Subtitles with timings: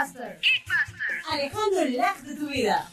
[0.00, 0.40] Geekbuster.
[1.30, 2.90] Alejandro el lag de tu vida.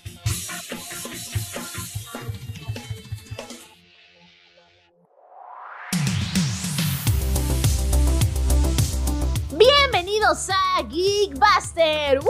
[9.54, 12.20] Bienvenidos a Geekbuster.
[12.20, 12.28] ¡Woo!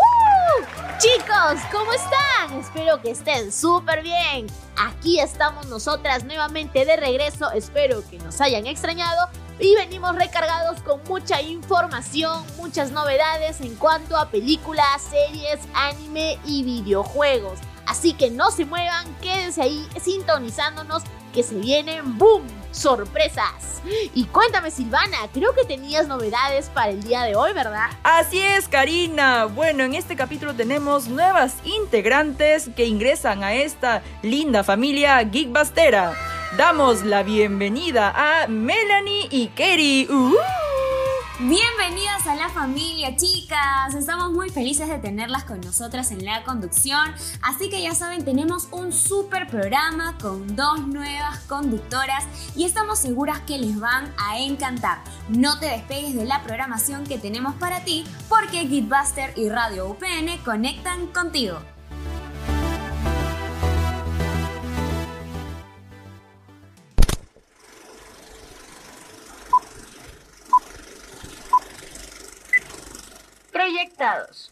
[0.99, 2.59] Chicos, ¿cómo están?
[2.59, 4.45] Espero que estén súper bien.
[4.77, 7.49] Aquí estamos nosotras nuevamente de regreso.
[7.51, 9.27] Espero que nos hayan extrañado.
[9.59, 16.63] Y venimos recargados con mucha información, muchas novedades en cuanto a películas, series, anime y
[16.63, 17.59] videojuegos.
[17.87, 23.81] Así que no se muevan, quédense ahí sintonizándonos que se vienen boom, sorpresas.
[24.13, 27.89] Y cuéntame Silvana, creo que tenías novedades para el día de hoy, ¿verdad?
[28.03, 29.45] Así es, Karina.
[29.45, 36.36] Bueno, en este capítulo tenemos nuevas integrantes que ingresan a esta linda familia Geekbustera.
[36.55, 40.07] Damos la bienvenida a Melanie y Kerry.
[40.09, 40.33] ¡Uh!
[41.39, 43.93] Bienvenidas a la familia, chicas.
[43.93, 47.13] Estamos muy felices de tenerlas con nosotras en la conducción.
[47.43, 52.23] Así que ya saben, tenemos un super programa con dos nuevas conductoras
[52.55, 54.99] y estamos seguras que les van a encantar.
[55.27, 60.37] No te despegues de la programación que tenemos para ti porque Gitbuster y Radio UPN
[60.45, 61.59] conectan contigo.
[73.77, 74.49] Proyectados.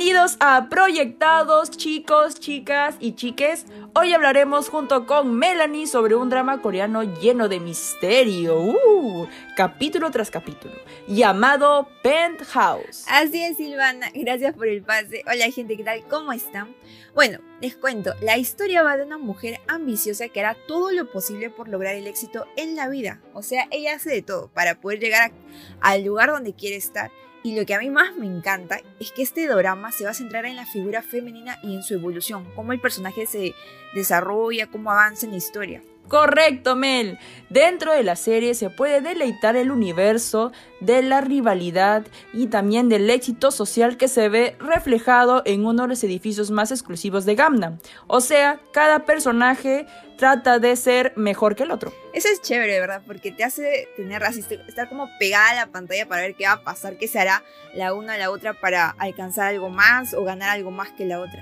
[0.00, 3.66] Bienvenidos a Proyectados, chicos, chicas y chiques.
[3.94, 9.28] Hoy hablaremos junto con Melanie sobre un drama coreano lleno de misterio, uh,
[9.58, 10.72] capítulo tras capítulo,
[11.06, 13.04] llamado Penthouse.
[13.10, 14.10] Así es, Silvana.
[14.14, 15.22] Gracias por el pase.
[15.26, 16.02] Hola, gente, ¿qué tal?
[16.08, 16.74] ¿Cómo están?
[17.14, 18.14] Bueno, les cuento.
[18.22, 22.06] La historia va de una mujer ambiciosa que hará todo lo posible por lograr el
[22.06, 23.20] éxito en la vida.
[23.34, 25.32] O sea, ella hace de todo para poder llegar
[25.82, 27.10] al lugar donde quiere estar.
[27.42, 30.14] Y lo que a mí más me encanta es que este drama se va a
[30.14, 33.54] centrar en la figura femenina y en su evolución, cómo el personaje se
[33.94, 35.82] desarrolla, cómo avanza en la historia.
[36.08, 37.18] Correcto, Mel.
[37.50, 40.50] Dentro de la serie se puede deleitar el universo
[40.80, 45.88] de la rivalidad y también del éxito social que se ve reflejado en uno de
[45.88, 47.78] los edificios más exclusivos de Gamnam.
[48.08, 51.92] O sea, cada personaje trata de ser mejor que el otro.
[52.12, 53.02] Eso es chévere, ¿verdad?
[53.06, 56.52] Porque te hace tener así, estar como pegada a la pantalla para ver qué va
[56.52, 57.42] a pasar, qué se hará
[57.74, 61.20] la una a la otra para alcanzar algo más o ganar algo más que la
[61.20, 61.40] otra.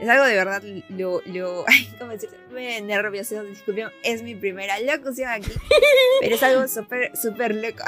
[0.00, 2.36] Es algo de verdad, lo, lo, ay, ¿cómo decirlo?
[2.52, 5.50] Me nervioso, disculpen, es mi primera locución aquí,
[6.20, 7.82] pero es algo súper, súper loco.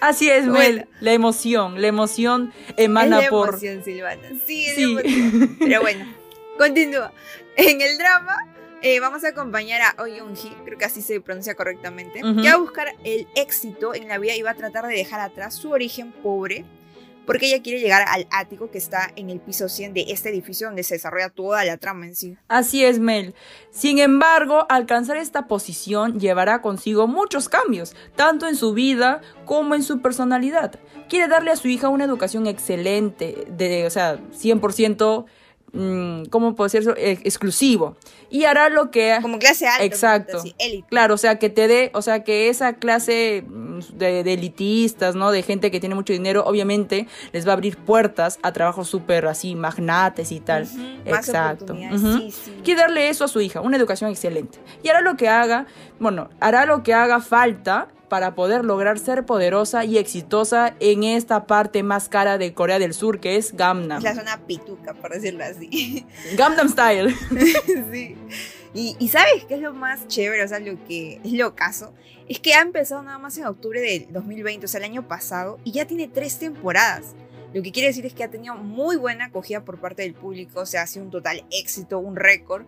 [0.00, 0.58] Así es, Bueno.
[0.58, 0.88] Mel.
[1.00, 3.48] La emoción, la emoción emana es la por...
[3.50, 4.28] emoción, Silvana.
[4.46, 4.94] Sí, es Sí.
[4.94, 5.56] la emoción.
[5.60, 6.12] Pero bueno,
[6.58, 7.12] continúa.
[7.56, 8.36] En el drama
[8.82, 12.42] eh, vamos a acompañar a Oh Young-hee, creo que así se pronuncia correctamente, Ujú.
[12.42, 15.20] que va a buscar el éxito en la vida y va a tratar de dejar
[15.20, 16.64] atrás su origen pobre,
[17.26, 20.66] porque ella quiere llegar al ático que está en el piso 100 de este edificio
[20.66, 22.36] donde se desarrolla toda la trama en sí.
[22.48, 23.34] Así es, Mel.
[23.70, 29.82] Sin embargo, alcanzar esta posición llevará consigo muchos cambios, tanto en su vida como en
[29.82, 30.78] su personalidad.
[31.08, 35.41] Quiere darle a su hija una educación excelente, de, o sea, 100%, mm,
[36.30, 36.94] ¿cómo puedo decirlo?
[36.96, 37.96] Eh, exclusivo.
[38.30, 39.18] Y hará lo que...
[39.22, 39.84] Como clase alta.
[39.84, 40.38] Exacto.
[40.38, 40.88] así, élite.
[40.88, 45.14] Claro, o sea, que te dé, o sea, que esa clase mm, de, de elitistas,
[45.14, 45.30] ¿no?
[45.30, 49.26] De gente que tiene mucho dinero, obviamente les va a abrir puertas a trabajos súper
[49.26, 50.64] así, magnates y tal.
[51.08, 51.74] Más Exacto.
[51.74, 52.18] Ujú.
[52.18, 52.60] sí, sí.
[52.64, 54.58] Quiere darle eso a su hija, una educación excelente.
[54.82, 55.66] Y hará lo que haga,
[55.98, 61.46] bueno, hará lo que haga falta para poder lograr ser poderosa y exitosa en esta
[61.46, 63.96] parte más cara de Corea del Sur, que es Gamnam.
[63.96, 66.04] Es la zona pituca, por decirlo así.
[66.36, 67.16] Gamnam Style.
[67.90, 68.14] sí.
[68.74, 70.44] Y, y ¿sabes qué es lo más chévere?
[70.44, 71.94] O sea, lo que es lo caso.
[72.28, 75.58] Es que ha empezado nada más en octubre del 2020, o sea, el año pasado,
[75.64, 77.14] y ya tiene tres temporadas.
[77.54, 80.60] Lo que quiere decir es que ha tenido muy buena acogida por parte del público,
[80.60, 82.66] o sea, ha sido un total éxito, un récord.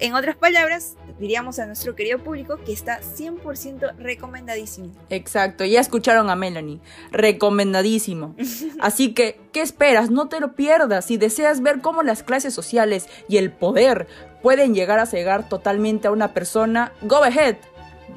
[0.00, 4.90] En otras palabras, diríamos a nuestro querido público que está 100% recomendadísimo.
[5.08, 6.80] Exacto, ya escucharon a Melanie.
[7.12, 8.34] Recomendadísimo.
[8.80, 10.10] Así que, ¿qué esperas?
[10.10, 11.04] No te lo pierdas.
[11.06, 14.08] Si deseas ver cómo las clases sociales y el poder
[14.42, 17.56] pueden llegar a cegar totalmente a una persona, go ahead.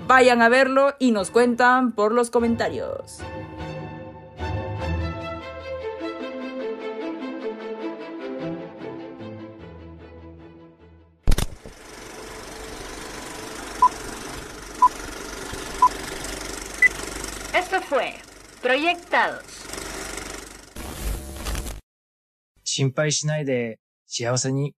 [0.08, 3.20] Vayan a verlo y nos cuentan por los comentarios.
[17.87, 18.15] fue
[18.63, 19.43] Proyectados.
[22.65, 24.75] 心配しないで幸せに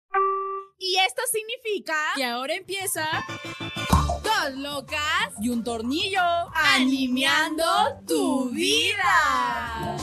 [0.80, 3.06] Y esto significa que ahora empieza
[3.90, 6.22] God chicas locas y un tornillo
[6.54, 7.64] animando
[8.08, 9.98] tu vida.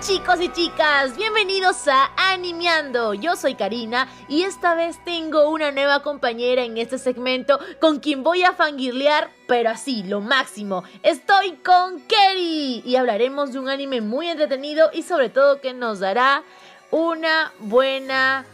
[0.00, 3.14] Chicos y chicas, bienvenidos a Animeando.
[3.14, 8.24] Yo soy Karina y esta vez tengo una nueva compañera en este segmento con quien
[8.24, 10.82] voy a fangirlear, pero así, lo máximo.
[11.04, 16.00] Estoy con Kerry y hablaremos de un anime muy entretenido y sobre todo que nos
[16.00, 16.42] dará
[16.90, 18.44] una buena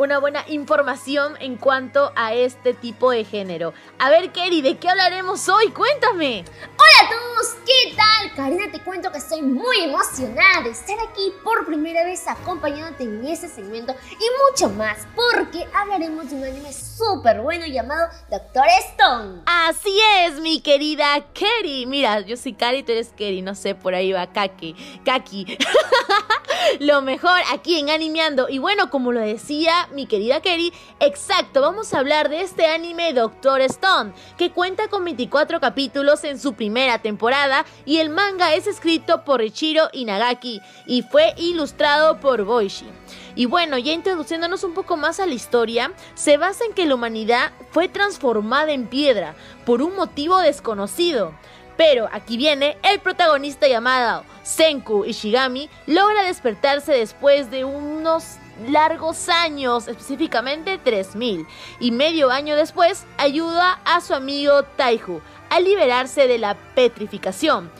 [0.00, 3.74] una buena información en cuanto a este tipo de género.
[3.98, 5.70] A ver, Kerry, ¿de qué hablaremos hoy?
[5.72, 6.42] Cuéntame.
[6.62, 8.34] Hola a todos, ¿qué tal?
[8.34, 13.26] Karina, te cuento que estoy muy emocionada de estar aquí por primera vez acompañándote en
[13.26, 19.42] este segmento y mucho más, porque hablaremos de un anime súper bueno llamado Doctor Stone.
[19.44, 21.84] Así es, mi querida Kerry.
[21.84, 25.02] Mira, yo soy Kari, tú eres Kerry, no sé, por ahí va Kaki.
[25.04, 25.58] Kaki.
[26.80, 28.48] lo mejor aquí en Animeando.
[28.48, 33.12] Y bueno, como lo decía mi querida Kerry, exacto, vamos a hablar de este anime
[33.12, 38.66] Doctor Stone, que cuenta con 24 capítulos en su primera temporada y el manga es
[38.66, 42.86] escrito por Ichiro Inagaki y fue ilustrado por Boishi.
[43.34, 46.96] Y bueno, ya introduciéndonos un poco más a la historia, se basa en que la
[46.96, 49.34] humanidad fue transformada en piedra
[49.64, 51.32] por un motivo desconocido.
[51.80, 58.36] Pero aquí viene el protagonista llamado Senku Ishigami logra despertarse después de unos
[58.68, 61.46] largos años, específicamente 3000,
[61.80, 67.70] y medio año después ayuda a su amigo Taihu a liberarse de la petrificación.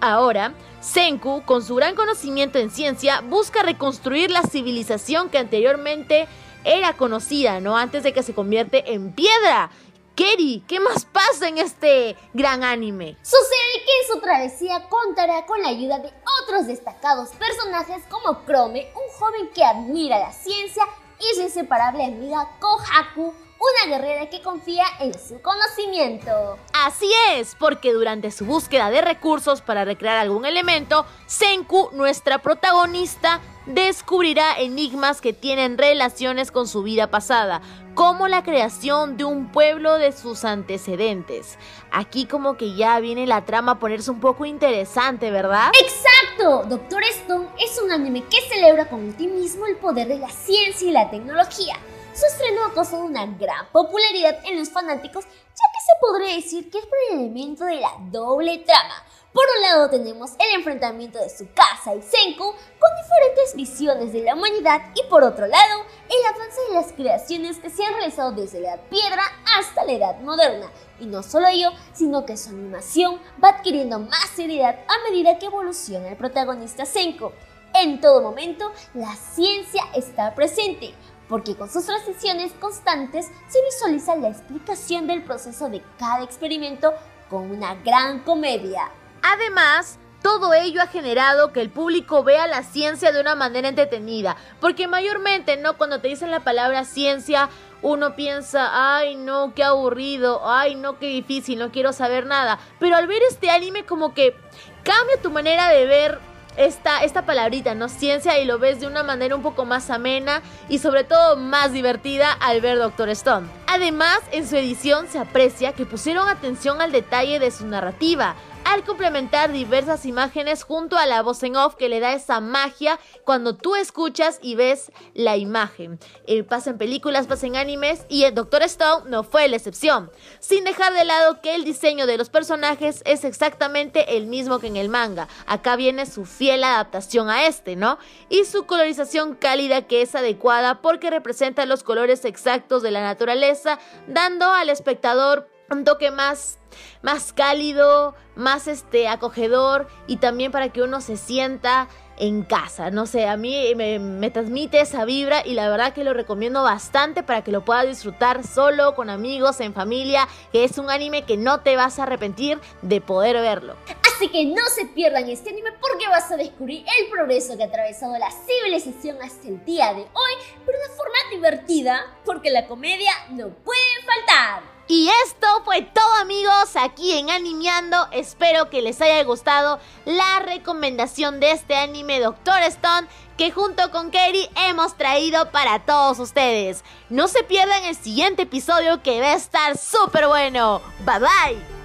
[0.00, 6.28] Ahora, Senku, con su gran conocimiento en ciencia, busca reconstruir la civilización que anteriormente
[6.62, 7.76] era conocida, ¿no?
[7.76, 9.70] Antes de que se convierte en piedra.
[10.14, 13.16] Kerry, ¿qué más pasa en este gran anime?
[13.22, 16.12] Sucede que en su travesía contará con la ayuda de
[16.42, 20.84] otros destacados personajes como Chrome, un joven que admira la ciencia,
[21.18, 23.32] y su inseparable amiga Kohaku,
[23.62, 26.58] una guerrera que confía en su conocimiento.
[26.72, 33.40] Así es, porque durante su búsqueda de recursos para recrear algún elemento, Senku, nuestra protagonista,
[33.66, 37.62] descubrirá enigmas que tienen relaciones con su vida pasada,
[37.94, 41.58] como la creación de un pueblo de sus antecedentes.
[41.90, 45.70] Aquí como que ya viene la trama a ponerse un poco interesante, ¿verdad?
[45.80, 46.68] ¡Exacto!
[46.68, 50.92] Doctor Stone es un anime que celebra con optimismo el poder de la ciencia y
[50.92, 51.76] la tecnología.
[52.14, 56.70] Su estreno ha causado una gran popularidad en los fanáticos, ya que se podría decir
[56.70, 59.02] que es por el elemento de la doble trama.
[59.32, 64.34] Por un lado tenemos el enfrentamiento de Tsukasa y Senku con diferentes visiones de la
[64.34, 68.60] humanidad y por otro lado el avance de las creaciones que se han realizado desde
[68.60, 69.22] la edad piedra
[69.58, 70.70] hasta la edad moderna.
[71.00, 75.46] Y no solo ello, sino que su animación va adquiriendo más seriedad a medida que
[75.46, 77.32] evoluciona el protagonista Senku.
[77.74, 80.92] En todo momento, la ciencia está presente,
[81.30, 86.92] porque con sus transiciones constantes se visualiza la explicación del proceso de cada experimento
[87.30, 88.90] con una gran comedia.
[89.22, 94.36] Además, todo ello ha generado que el público vea la ciencia de una manera entretenida,
[94.60, 95.76] porque mayormente, ¿no?
[95.76, 97.48] Cuando te dicen la palabra ciencia,
[97.82, 102.60] uno piensa, ay no, qué aburrido, ay no, qué difícil, no quiero saber nada.
[102.78, 104.36] Pero al ver este anime como que
[104.84, 106.20] cambia tu manera de ver
[106.56, 107.88] esta, esta palabrita, ¿no?
[107.88, 111.72] Ciencia y lo ves de una manera un poco más amena y sobre todo más
[111.72, 113.48] divertida al ver Doctor Stone.
[113.66, 118.84] Además, en su edición se aprecia que pusieron atención al detalle de su narrativa, al
[118.84, 123.56] complementar diversas imágenes junto a la voz en off que le da esa magia cuando
[123.56, 125.98] tú escuchas y ves la imagen.
[126.26, 130.10] Eh, pasa en películas, pasa en animes y el Doctor Stone no fue la excepción,
[130.40, 134.68] sin dejar de lado que el diseño de los personajes es exactamente el mismo que
[134.68, 135.28] en el manga.
[135.46, 137.98] Acá viene su fiel adaptación a este, ¿no?
[138.28, 143.78] Y su colorización cálida que es adecuada porque representa los colores exactos de la naturaleza,
[144.06, 146.58] dando al espectador un toque más
[147.02, 151.88] más cálido, más este acogedor y también para que uno se sienta
[152.18, 152.90] en casa.
[152.90, 157.22] No sé, a mí me, transmite esa vibra y la verdad que lo recomiendo bastante
[157.22, 161.36] para que lo puedas disfrutar solo, con amigos, en familia, que es un anime que
[161.36, 163.76] no te vas a arrepentir de poder verlo.
[164.14, 167.66] Así que no se pierdan este anime porque vas a descubrir el progreso que ha
[167.66, 170.32] atravesado la civilización hasta el día de hoy,
[170.64, 174.71] pero de forma divertida, porque la comedia no puede faltar.
[174.88, 178.08] Y esto fue todo amigos aquí en Animeando.
[178.10, 184.10] Espero que les haya gustado la recomendación de este anime Doctor Stone que junto con
[184.10, 186.84] Kerry hemos traído para todos ustedes.
[187.08, 190.82] No se pierdan el siguiente episodio que va a estar súper bueno.
[191.04, 191.82] Bye bye.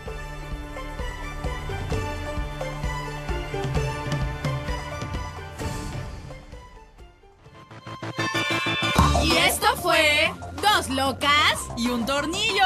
[9.27, 10.31] Y esto fue
[10.61, 12.63] Dos Locas Y un tornillo.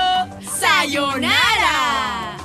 [0.60, 2.38] Sayonara.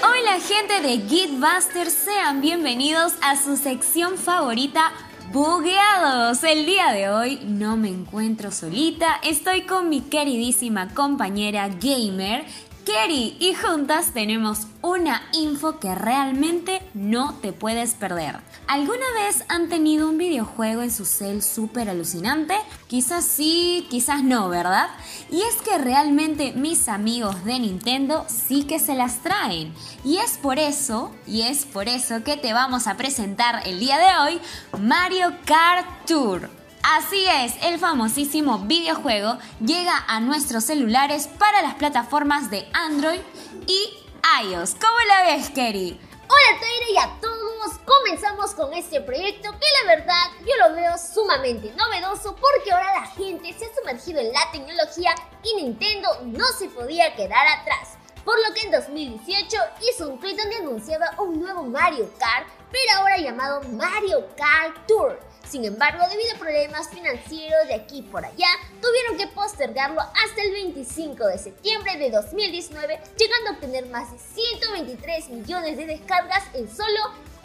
[0.00, 4.92] Hola gente de Geekbusters, sean bienvenidos a su sección favorita
[5.32, 6.44] Bugueados.
[6.44, 12.44] El día de hoy no me encuentro solita, estoy con mi queridísima compañera gamer
[12.84, 18.36] Kerry y juntas tenemos una info que realmente no te puedes perder.
[18.66, 22.54] ¿Alguna vez han tenido un videojuego en su cel súper alucinante?
[22.86, 24.88] Quizás sí, quizás no, ¿verdad?
[25.30, 29.72] Y es que realmente mis amigos de Nintendo sí que se las traen.
[30.04, 33.98] Y es por eso, y es por eso que te vamos a presentar el día
[33.98, 34.40] de hoy
[34.78, 36.63] Mario Kart Tour.
[36.86, 43.20] Así es, el famosísimo videojuego llega a nuestros celulares para las plataformas de Android
[43.66, 44.04] y
[44.42, 44.74] iOS.
[44.74, 45.98] ¿Cómo la ves, Kerry?
[46.28, 50.92] Hola Tere y a todos, comenzamos con este proyecto que la verdad yo lo veo
[50.98, 56.44] sumamente novedoso porque ahora la gente se ha sumergido en la tecnología y Nintendo no
[56.58, 57.96] se podía quedar atrás.
[58.26, 59.56] Por lo que en 2018
[59.90, 65.18] hizo un tweet donde anunciaba un nuevo Mario Kart, pero ahora llamado Mario Kart Tour
[65.54, 68.48] sin embargo, debido a problemas financieros de aquí por allá,
[68.82, 74.18] tuvieron que postergarlo hasta el 25 de septiembre de 2019, llegando a obtener más de
[74.18, 76.98] 123 millones de descargas en solo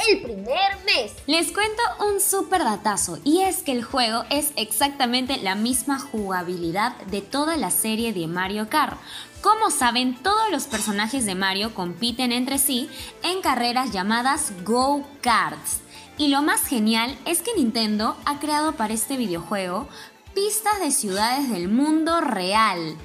[0.08, 1.12] el primer mes.
[1.28, 6.96] Les cuento un super datazo y es que el juego es exactamente la misma jugabilidad
[7.12, 8.98] de toda la serie de Mario Kart.
[9.42, 12.90] Como saben, todos los personajes de Mario compiten entre sí
[13.22, 15.82] en carreras llamadas Go Karts.
[16.20, 19.88] Y lo más genial es que Nintendo ha creado para este videojuego
[20.36, 22.98] pistas de ciudades del mundo real,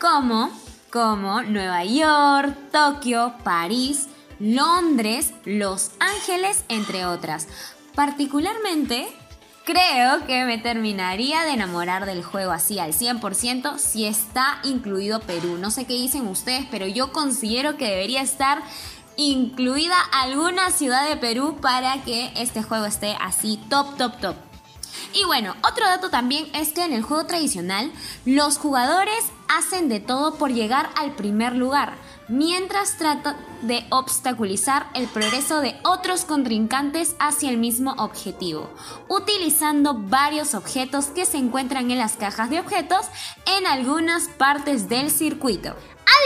[0.00, 0.50] como,
[0.90, 4.08] como Nueva York, Tokio, París,
[4.40, 7.46] Londres, Los Ángeles, entre otras.
[7.94, 9.06] Particularmente,
[9.64, 15.56] creo que me terminaría de enamorar del juego así al 100% si está incluido Perú.
[15.56, 18.60] No sé qué dicen ustedes, pero yo considero que debería estar
[19.16, 24.36] incluida alguna ciudad de Perú para que este juego esté así top, top, top.
[25.12, 27.90] Y bueno, otro dato también es que en el juego tradicional
[28.24, 31.94] los jugadores hacen de todo por llegar al primer lugar,
[32.28, 38.70] mientras tratan de obstaculizar el progreso de otros contrincantes hacia el mismo objetivo,
[39.08, 43.06] utilizando varios objetos que se encuentran en las cajas de objetos
[43.46, 45.74] en algunas partes del circuito.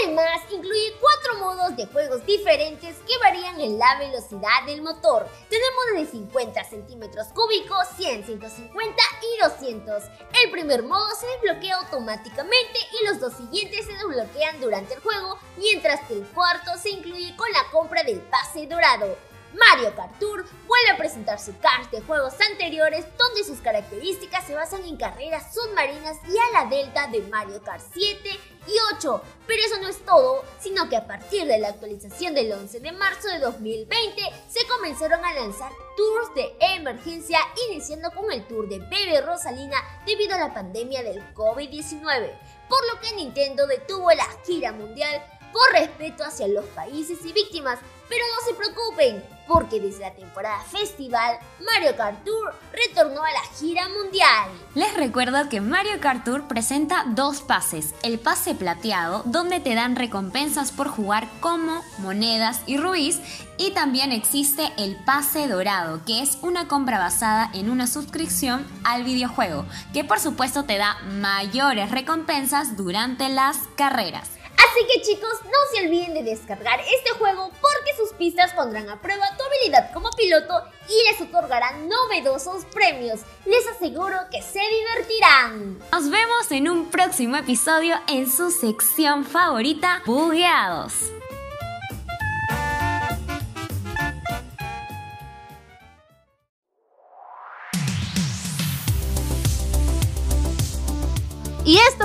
[0.03, 5.29] Además, incluye cuatro modos de juegos diferentes que varían en la velocidad del motor.
[5.49, 10.05] Tenemos de 50 centímetros cúbicos, 100, 150 y 200.
[10.43, 15.39] El primer modo se desbloquea automáticamente y los dos siguientes se desbloquean durante el juego,
[15.57, 19.17] mientras que el cuarto se incluye con la compra del pase dorado.
[19.55, 24.55] Mario Kart Tour vuelve a presentar su cast de juegos anteriores donde sus características se
[24.55, 28.31] basan en carreras submarinas y a la delta de Mario Kart 7
[28.67, 29.23] y 8.
[29.47, 32.93] Pero eso no es todo, sino que a partir de la actualización del 11 de
[32.93, 37.39] marzo de 2020 se comenzaron a lanzar tours de emergencia
[37.71, 42.39] iniciando con el tour de Bebe Rosalina debido a la pandemia del COVID-19,
[42.69, 45.23] por lo que Nintendo detuvo la gira mundial
[45.55, 47.79] por respeto hacia los países y víctimas.
[48.07, 53.41] Pero no se preocupen, porque desde la temporada festival, Mario Kart Tour retornó a la
[53.59, 54.51] gira mundial.
[54.75, 59.97] Les recuerdo que Mario Kart Tour presenta dos pases, el pase plateado, donde te dan
[59.97, 63.21] recompensas por jugar como monedas y rubíes,
[63.57, 69.05] y también existe el pase dorado, que es una compra basada en una suscripción al
[69.05, 74.29] videojuego, que por supuesto te da mayores recompensas durante las carreras.
[74.75, 79.01] Así que chicos, no se olviden de descargar este juego porque sus pistas pondrán a
[79.01, 83.21] prueba tu habilidad como piloto y les otorgarán novedosos premios.
[83.47, 85.79] Les aseguro que se divertirán.
[85.93, 91.14] Nos vemos en un próximo episodio en su sección favorita, Bugueados.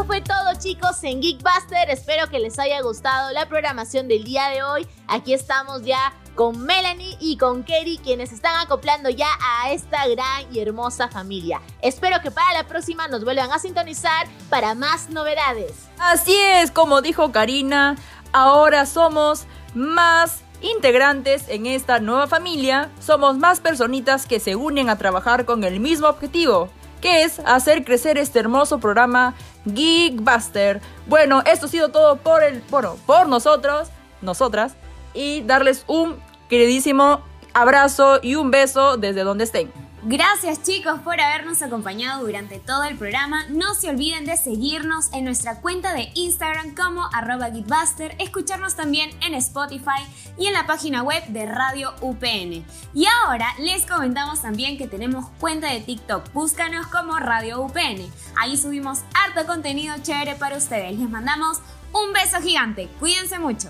[0.10, 1.88] Fue todo chicos en Geekbuster.
[1.92, 4.88] Espero que les haya gustado la programación del día de hoy.
[5.08, 10.52] Aquí estamos ya con Melanie y con Kerry quienes están acoplando ya a esta gran
[10.52, 11.62] y hermosa familia.
[11.84, 15.74] Espero que para la próxima nos vuelvan a sintonizar para más novedades.
[16.00, 17.96] Así es, como dijo Karina,
[18.34, 24.98] ahora somos más integrantes en esta nueva familia, somos más personitas que se unen a
[24.98, 29.34] trabajar con el mismo objetivo, que es hacer crecer este hermoso programa
[29.66, 30.82] Geekbuster.
[31.08, 33.90] Bueno, esto ha sido todo por el, bueno, por nosotros,
[34.22, 34.74] nosotras.
[35.14, 36.18] y darles un
[36.50, 37.22] queridísimo
[37.54, 39.72] abrazo y un beso desde donde estén.
[40.04, 43.46] Gracias chicos por habernos acompañado durante todo el programa.
[43.50, 49.10] No se olviden de seguirnos en nuestra cuenta de Instagram como arroba Gitbuster, escucharnos también
[49.22, 50.02] en Spotify
[50.38, 52.66] y en la página web de Radio UPN.
[52.94, 56.32] Y ahora les comentamos también que tenemos cuenta de TikTok.
[56.32, 58.10] Búscanos como Radio UPN.
[58.38, 60.98] Ahí subimos harto contenido chévere para ustedes.
[60.98, 61.60] Les mandamos
[61.92, 62.88] un beso gigante.
[63.00, 63.70] Cuídense mucho.